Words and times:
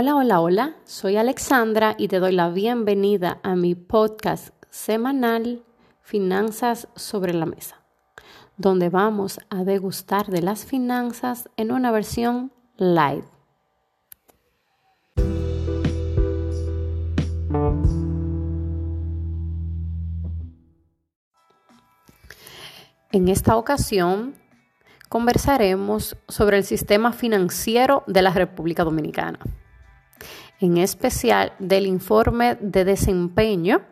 Hola, 0.00 0.14
hola, 0.14 0.40
hola, 0.40 0.76
soy 0.84 1.16
Alexandra 1.16 1.96
y 1.98 2.06
te 2.06 2.20
doy 2.20 2.30
la 2.30 2.50
bienvenida 2.50 3.40
a 3.42 3.56
mi 3.56 3.74
podcast 3.74 4.50
semanal 4.70 5.64
Finanzas 6.02 6.86
sobre 6.94 7.34
la 7.34 7.46
Mesa, 7.46 7.82
donde 8.56 8.90
vamos 8.90 9.40
a 9.50 9.64
degustar 9.64 10.26
de 10.26 10.40
las 10.40 10.64
finanzas 10.64 11.48
en 11.56 11.72
una 11.72 11.90
versión 11.90 12.52
light. 12.76 13.24
En 23.10 23.26
esta 23.26 23.56
ocasión 23.56 24.36
conversaremos 25.08 26.16
sobre 26.28 26.58
el 26.58 26.62
sistema 26.62 27.10
financiero 27.10 28.04
de 28.06 28.22
la 28.22 28.30
República 28.30 28.84
Dominicana 28.84 29.40
en 30.60 30.78
especial 30.78 31.52
del 31.58 31.86
informe 31.86 32.56
de 32.60 32.84
desempeño 32.84 33.82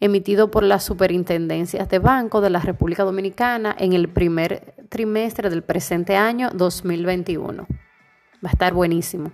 emitido 0.00 0.50
por 0.50 0.62
las 0.62 0.84
superintendencias 0.84 1.88
de 1.88 1.98
banco 1.98 2.40
de 2.40 2.50
la 2.50 2.60
República 2.60 3.04
Dominicana 3.04 3.74
en 3.78 3.92
el 3.92 4.08
primer 4.08 4.74
trimestre 4.88 5.50
del 5.50 5.62
presente 5.62 6.16
año 6.16 6.50
2021. 6.52 7.66
Va 8.44 8.48
a 8.48 8.52
estar 8.52 8.74
buenísimo. 8.74 9.32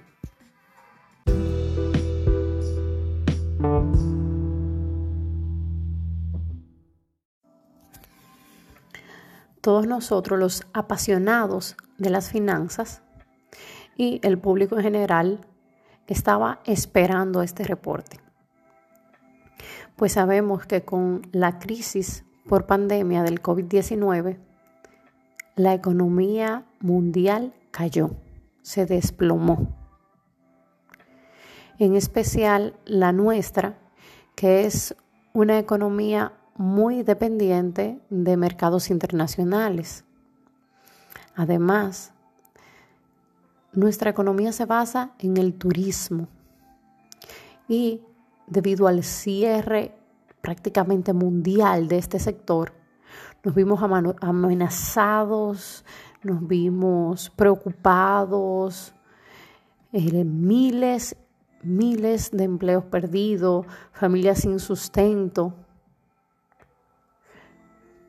Todos 9.61 9.87
nosotros, 9.87 10.39
los 10.39 10.67
apasionados 10.73 11.77
de 11.99 12.09
las 12.09 12.31
finanzas 12.31 13.03
y 13.95 14.19
el 14.23 14.39
público 14.39 14.77
en 14.77 14.83
general, 14.83 15.47
estaba 16.11 16.61
esperando 16.67 17.41
este 17.41 17.65
reporte. 17.65 18.19
Pues 19.97 20.13
sabemos 20.13 20.67
que 20.67 20.83
con 20.83 21.23
la 21.33 21.59
crisis 21.59 22.25
por 22.49 22.67
pandemia 22.67 23.23
del 23.23 23.41
COVID-19, 23.41 24.39
la 25.55 25.73
economía 25.73 26.65
mundial 26.81 27.55
cayó, 27.71 28.11
se 28.63 28.87
desplomó. 28.87 29.69
En 31.79 31.95
especial 31.95 32.75
la 32.85 33.13
nuestra, 33.13 33.79
que 34.35 34.67
es 34.67 34.97
una 35.33 35.59
economía 35.59 36.33
muy 36.57 37.05
dependiente 37.05 38.01
de 38.11 38.37
mercados 38.37 38.91
internacionales. 38.91 40.05
Además, 41.37 42.13
nuestra 43.73 44.11
economía 44.11 44.53
se 44.53 44.67
basa 44.67 45.13
en 45.19 45.37
el 45.37 45.55
turismo 45.55 46.29
y 47.69 48.03
debido 48.47 48.89
al 48.89 49.05
cierre 49.05 49.95
prácticamente 50.41 51.13
mundial 51.13 51.87
de 51.87 51.99
este 51.99 52.19
sector, 52.19 52.73
nos 53.45 53.55
vimos 53.55 53.81
amenazados, 54.21 55.85
nos 56.23 56.47
vimos 56.47 57.31
preocupados, 57.31 58.93
eh, 59.93 60.25
miles, 60.25 61.17
miles 61.63 62.31
de 62.33 62.45
empleos 62.45 62.85
perdidos, 62.85 63.67
familias 63.93 64.41
sin 64.41 64.59
sustento. 64.59 65.55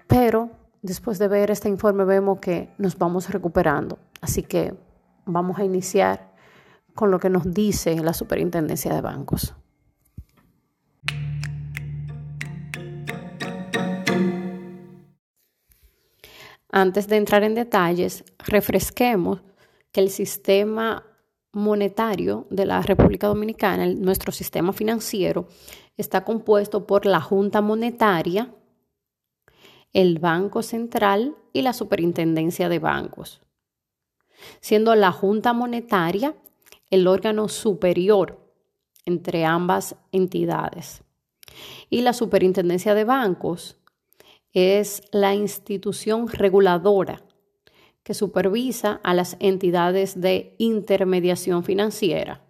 Pero 0.07 0.49
después 0.81 1.19
de 1.19 1.27
ver 1.27 1.51
este 1.51 1.69
informe 1.69 2.03
vemos 2.03 2.39
que 2.39 2.73
nos 2.77 2.97
vamos 2.97 3.29
recuperando. 3.29 3.99
Así 4.21 4.43
que 4.43 4.75
vamos 5.25 5.59
a 5.59 5.63
iniciar 5.63 6.31
con 6.93 7.11
lo 7.11 7.19
que 7.19 7.29
nos 7.29 7.53
dice 7.53 7.95
la 7.95 8.13
Superintendencia 8.13 8.93
de 8.93 9.01
Bancos. 9.01 9.55
Antes 16.73 17.07
de 17.07 17.17
entrar 17.17 17.43
en 17.43 17.55
detalles, 17.55 18.23
refresquemos 18.39 19.41
que 19.91 19.99
el 19.99 20.09
sistema 20.09 21.03
monetario 21.51 22.47
de 22.49 22.65
la 22.65 22.81
República 22.81 23.27
Dominicana, 23.27 23.85
nuestro 23.87 24.31
sistema 24.31 24.71
financiero, 24.71 25.47
está 25.97 26.23
compuesto 26.23 26.87
por 26.87 27.05
la 27.05 27.19
Junta 27.19 27.59
Monetaria, 27.59 28.53
el 29.91 30.19
Banco 30.19 30.63
Central 30.63 31.35
y 31.51 31.61
la 31.61 31.73
Superintendencia 31.73 32.69
de 32.69 32.79
Bancos 32.79 33.41
siendo 34.59 34.95
la 34.95 35.11
Junta 35.11 35.53
Monetaria 35.53 36.35
el 36.89 37.07
órgano 37.07 37.47
superior 37.47 38.39
entre 39.05 39.45
ambas 39.45 39.95
entidades. 40.11 41.03
Y 41.89 42.01
la 42.01 42.13
Superintendencia 42.13 42.93
de 42.93 43.03
Bancos 43.03 43.77
es 44.53 45.01
la 45.11 45.33
institución 45.33 46.27
reguladora 46.27 47.23
que 48.03 48.13
supervisa 48.13 48.99
a 49.03 49.13
las 49.13 49.37
entidades 49.39 50.19
de 50.19 50.55
intermediación 50.57 51.63
financiera. 51.63 52.41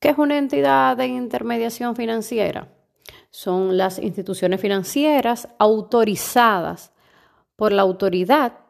¿Qué 0.00 0.08
es 0.08 0.18
una 0.18 0.38
entidad 0.38 0.96
de 0.96 1.06
intermediación 1.06 1.94
financiera? 1.94 2.72
Son 3.30 3.76
las 3.76 3.98
instituciones 3.98 4.60
financieras 4.60 5.48
autorizadas 5.58 6.92
por 7.54 7.72
la 7.72 7.82
autoridad 7.82 8.61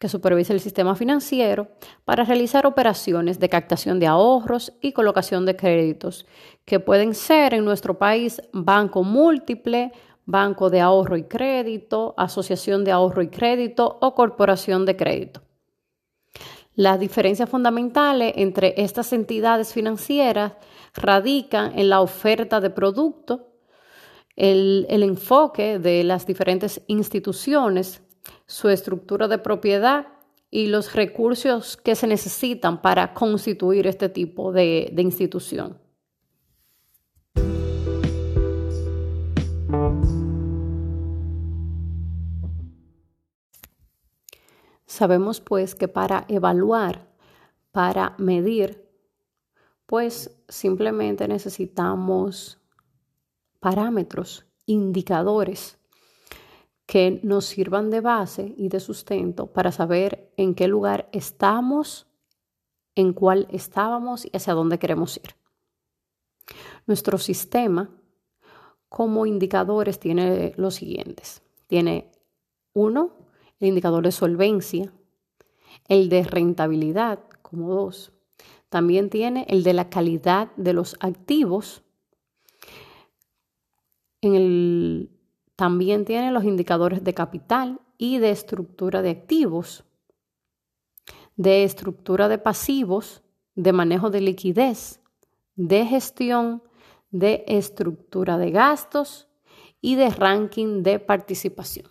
que 0.00 0.08
supervisa 0.08 0.54
el 0.54 0.60
sistema 0.60 0.94
financiero 0.94 1.68
para 2.06 2.24
realizar 2.24 2.66
operaciones 2.66 3.38
de 3.38 3.50
captación 3.50 4.00
de 4.00 4.06
ahorros 4.06 4.72
y 4.80 4.92
colocación 4.92 5.44
de 5.44 5.56
créditos, 5.56 6.26
que 6.64 6.80
pueden 6.80 7.14
ser 7.14 7.52
en 7.52 7.66
nuestro 7.66 7.98
país 7.98 8.40
banco 8.50 9.04
múltiple, 9.04 9.92
banco 10.24 10.70
de 10.70 10.80
ahorro 10.80 11.18
y 11.18 11.24
crédito, 11.24 12.14
asociación 12.16 12.82
de 12.82 12.92
ahorro 12.92 13.20
y 13.20 13.28
crédito 13.28 13.98
o 14.00 14.14
corporación 14.14 14.86
de 14.86 14.96
crédito. 14.96 15.42
Las 16.74 16.98
diferencias 16.98 17.50
fundamentales 17.50 18.32
entre 18.36 18.72
estas 18.78 19.12
entidades 19.12 19.74
financieras 19.74 20.54
radican 20.94 21.78
en 21.78 21.90
la 21.90 22.00
oferta 22.00 22.58
de 22.62 22.70
productos, 22.70 23.42
el, 24.34 24.86
el 24.88 25.02
enfoque 25.02 25.78
de 25.78 26.04
las 26.04 26.26
diferentes 26.26 26.80
instituciones 26.86 28.00
su 28.50 28.68
estructura 28.68 29.28
de 29.28 29.38
propiedad 29.38 30.08
y 30.50 30.66
los 30.66 30.92
recursos 30.94 31.76
que 31.76 31.94
se 31.94 32.08
necesitan 32.08 32.82
para 32.82 33.14
constituir 33.14 33.86
este 33.86 34.08
tipo 34.08 34.50
de, 34.50 34.90
de 34.92 35.02
institución. 35.02 35.78
Sabemos 44.84 45.40
pues 45.40 45.76
que 45.76 45.86
para 45.86 46.24
evaluar, 46.26 47.06
para 47.70 48.16
medir, 48.18 48.84
pues 49.86 50.36
simplemente 50.48 51.28
necesitamos 51.28 52.58
parámetros, 53.60 54.44
indicadores 54.66 55.79
que 56.90 57.20
nos 57.22 57.44
sirvan 57.44 57.88
de 57.90 58.00
base 58.00 58.52
y 58.56 58.68
de 58.68 58.80
sustento 58.80 59.46
para 59.46 59.70
saber 59.70 60.32
en 60.36 60.56
qué 60.56 60.66
lugar 60.66 61.08
estamos, 61.12 62.08
en 62.96 63.12
cuál 63.12 63.46
estábamos 63.52 64.26
y 64.26 64.36
hacia 64.36 64.54
dónde 64.54 64.80
queremos 64.80 65.16
ir. 65.16 65.36
Nuestro 66.88 67.16
sistema 67.18 67.90
como 68.88 69.24
indicadores 69.24 70.00
tiene 70.00 70.52
los 70.56 70.74
siguientes. 70.74 71.42
Tiene 71.68 72.10
uno, 72.72 73.12
el 73.60 73.68
indicador 73.68 74.02
de 74.02 74.10
solvencia, 74.10 74.92
el 75.86 76.08
de 76.08 76.24
rentabilidad 76.24 77.20
como 77.40 77.72
dos. 77.72 78.10
También 78.68 79.10
tiene 79.10 79.46
el 79.48 79.62
de 79.62 79.74
la 79.74 79.90
calidad 79.90 80.50
de 80.56 80.72
los 80.72 80.96
activos. 80.98 81.84
En 84.22 84.34
el 84.34 85.19
también 85.60 86.06
tiene 86.06 86.32
los 86.32 86.44
indicadores 86.44 87.04
de 87.04 87.12
capital 87.12 87.82
y 87.98 88.16
de 88.16 88.30
estructura 88.30 89.02
de 89.02 89.10
activos, 89.10 89.84
de 91.36 91.64
estructura 91.64 92.28
de 92.28 92.38
pasivos, 92.38 93.20
de 93.56 93.74
manejo 93.74 94.08
de 94.08 94.22
liquidez, 94.22 95.02
de 95.56 95.84
gestión, 95.84 96.62
de 97.10 97.44
estructura 97.46 98.38
de 98.38 98.50
gastos 98.52 99.28
y 99.82 99.96
de 99.96 100.08
ranking 100.08 100.82
de 100.82 100.98
participación. 100.98 101.90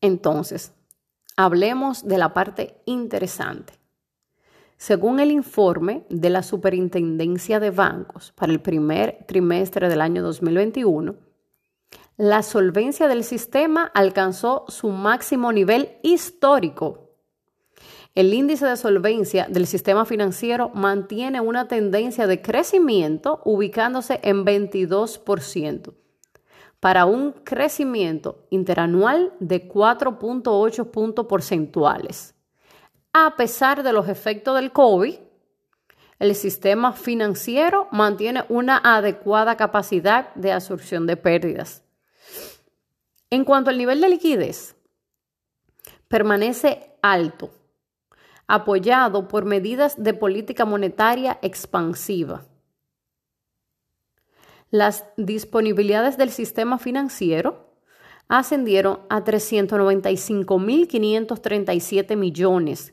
Entonces, 0.00 0.72
hablemos 1.36 2.08
de 2.08 2.16
la 2.16 2.32
parte 2.32 2.80
interesante. 2.86 3.74
Según 4.78 5.20
el 5.20 5.30
informe 5.30 6.04
de 6.10 6.28
la 6.28 6.42
Superintendencia 6.42 7.60
de 7.60 7.70
Bancos 7.70 8.32
para 8.32 8.52
el 8.52 8.60
primer 8.60 9.24
trimestre 9.26 9.88
del 9.88 10.02
año 10.02 10.22
2021, 10.22 11.16
La 12.18 12.42
solvencia 12.42 13.08
del 13.08 13.24
sistema 13.24 13.90
alcanzó 13.92 14.64
su 14.68 14.88
máximo 14.88 15.52
nivel 15.52 15.98
histórico. 16.02 17.10
El 18.14 18.32
índice 18.32 18.64
de 18.64 18.78
solvencia 18.78 19.46
del 19.50 19.66
sistema 19.66 20.06
financiero 20.06 20.70
mantiene 20.70 21.42
una 21.42 21.68
tendencia 21.68 22.26
de 22.26 22.40
crecimiento 22.40 23.42
ubicándose 23.44 24.20
en 24.22 24.46
22%, 24.46 25.92
para 26.80 27.04
un 27.04 27.32
crecimiento 27.32 28.46
interanual 28.48 29.34
de 29.38 29.68
4.8 29.68 30.90
puntos 30.90 31.26
porcentuales. 31.26 32.35
A 33.18 33.34
pesar 33.34 33.82
de 33.82 33.94
los 33.94 34.10
efectos 34.10 34.56
del 34.56 34.72
COVID, 34.72 35.14
el 36.18 36.34
sistema 36.34 36.92
financiero 36.92 37.88
mantiene 37.90 38.44
una 38.50 38.76
adecuada 38.76 39.56
capacidad 39.56 40.34
de 40.34 40.52
absorción 40.52 41.06
de 41.06 41.16
pérdidas. 41.16 41.82
En 43.30 43.46
cuanto 43.46 43.70
al 43.70 43.78
nivel 43.78 44.02
de 44.02 44.10
liquidez, 44.10 44.76
permanece 46.08 46.98
alto, 47.00 47.48
apoyado 48.48 49.28
por 49.28 49.46
medidas 49.46 49.94
de 49.96 50.12
política 50.12 50.66
monetaria 50.66 51.38
expansiva. 51.40 52.44
Las 54.68 55.04
disponibilidades 55.16 56.18
del 56.18 56.28
sistema 56.28 56.78
financiero 56.78 57.72
ascendieron 58.28 59.00
a 59.08 59.24
395.537 59.24 62.14
millones, 62.14 62.92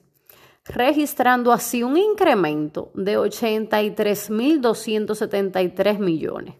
registrando 0.65 1.51
así 1.51 1.83
un 1.83 1.97
incremento 1.97 2.89
de 2.93 3.19
83.273 3.19 5.99
millones. 5.99 6.55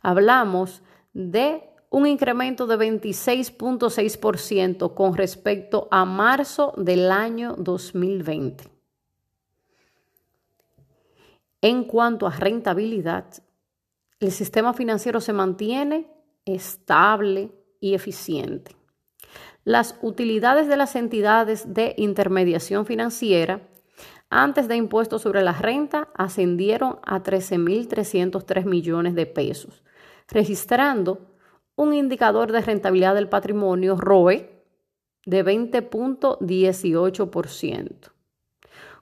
Hablamos 0.00 0.84
de 1.12 1.64
un 1.90 2.06
incremento 2.06 2.66
de 2.66 2.76
26.6% 2.76 4.94
con 4.94 5.16
respecto 5.16 5.88
a 5.90 6.04
marzo 6.04 6.72
del 6.76 7.10
año 7.10 7.56
2020. 7.58 8.70
En 11.60 11.82
cuanto 11.84 12.26
a 12.26 12.30
rentabilidad, 12.30 13.24
el 14.20 14.30
sistema 14.30 14.72
financiero 14.74 15.20
se 15.20 15.32
mantiene 15.32 16.06
estable 16.44 17.50
y 17.80 17.94
eficiente. 17.94 18.77
Las 19.64 19.96
utilidades 20.02 20.68
de 20.68 20.76
las 20.76 20.94
entidades 20.96 21.74
de 21.74 21.94
intermediación 21.98 22.86
financiera 22.86 23.60
antes 24.30 24.68
de 24.68 24.76
impuestos 24.76 25.22
sobre 25.22 25.42
la 25.42 25.52
renta 25.52 26.08
ascendieron 26.14 27.00
a 27.04 27.22
13.303 27.22 28.64
millones 28.64 29.14
de 29.14 29.26
pesos, 29.26 29.82
registrando 30.28 31.34
un 31.76 31.94
indicador 31.94 32.50
de 32.52 32.60
rentabilidad 32.60 33.14
del 33.14 33.28
patrimonio 33.28 33.96
ROE 33.96 34.64
de 35.24 35.44
20.18% 35.44 38.12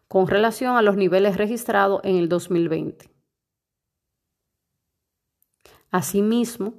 con 0.09 0.29
relación 0.29 0.77
a 0.77 0.83
los 0.83 0.97
niveles 0.97 1.37
registrados 1.37 2.01
en 2.05 2.15
el 2.17 2.29
2020. 2.29 3.11
Asimismo, 5.91 6.75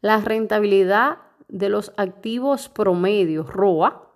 la 0.00 0.20
rentabilidad 0.20 1.18
de 1.48 1.68
los 1.68 1.92
activos 1.96 2.68
promedios 2.68 3.48
ROA 3.48 4.14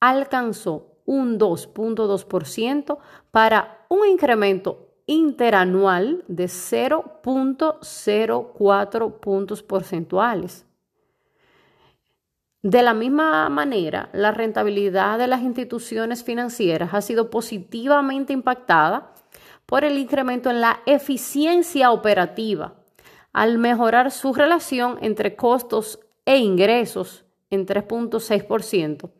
alcanzó 0.00 0.88
un 1.04 1.38
2.2% 1.38 2.98
para 3.30 3.84
un 3.88 4.04
incremento 4.06 4.88
interanual 5.06 6.24
de 6.28 6.46
0.04 6.46 9.20
puntos 9.20 9.62
porcentuales. 9.62 10.66
De 12.62 12.82
la 12.82 12.94
misma 12.94 13.48
manera, 13.48 14.08
la 14.12 14.30
rentabilidad 14.30 15.18
de 15.18 15.26
las 15.26 15.42
instituciones 15.42 16.22
financieras 16.22 16.94
ha 16.94 17.00
sido 17.00 17.28
positivamente 17.28 18.32
impactada 18.32 19.14
por 19.66 19.84
el 19.84 19.98
incremento 19.98 20.48
en 20.48 20.60
la 20.60 20.80
eficiencia 20.86 21.90
operativa, 21.90 22.74
al 23.32 23.58
mejorar 23.58 24.12
su 24.12 24.32
relación 24.32 24.98
entre 25.00 25.34
costos 25.34 25.98
e 26.24 26.38
ingresos 26.38 27.24
en 27.50 27.66
3.6% 27.66 29.10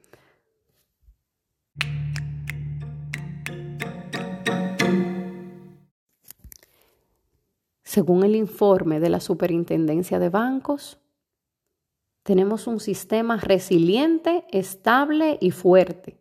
Según 7.93 8.25
el 8.25 8.37
informe 8.37 9.01
de 9.01 9.11
la 9.11 9.21
Superintendencia 9.21 10.19
de 10.19 10.31
Bancos, 10.31 10.99
tenemos 12.23 12.67
un 12.67 12.81
sistema 12.81 13.37
resiliente, 13.37 14.47
estable 14.51 15.37
y 15.43 15.51
fuerte, 15.51 16.17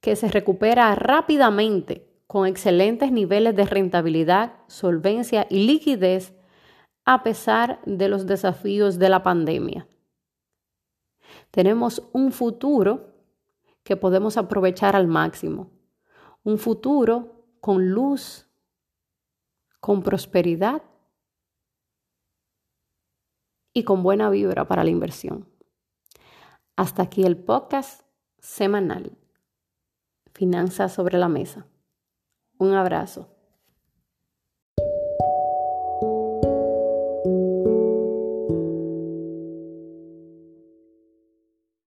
que 0.00 0.14
se 0.14 0.28
recupera 0.28 0.94
rápidamente 0.94 2.06
con 2.28 2.46
excelentes 2.46 3.10
niveles 3.10 3.56
de 3.56 3.64
rentabilidad, 3.64 4.52
solvencia 4.68 5.48
y 5.50 5.66
liquidez 5.66 6.32
a 7.04 7.24
pesar 7.24 7.80
de 7.86 8.08
los 8.08 8.26
desafíos 8.26 9.00
de 9.00 9.08
la 9.08 9.24
pandemia. 9.24 9.88
Tenemos 11.50 12.02
un 12.12 12.32
futuro 12.32 13.14
que 13.82 13.96
podemos 13.96 14.36
aprovechar 14.36 14.96
al 14.96 15.06
máximo, 15.06 15.70
un 16.42 16.58
futuro 16.58 17.46
con 17.60 17.90
luz, 17.90 18.46
con 19.80 20.02
prosperidad 20.02 20.82
y 23.72 23.84
con 23.84 24.02
buena 24.02 24.30
vibra 24.30 24.66
para 24.66 24.84
la 24.84 24.90
inversión. 24.90 25.48
Hasta 26.76 27.02
aquí 27.02 27.24
el 27.24 27.36
podcast 27.36 28.02
semanal. 28.38 29.16
Finanzas 30.32 30.92
sobre 30.92 31.18
la 31.18 31.28
mesa. 31.28 31.66
Un 32.58 32.72
abrazo. 32.72 33.33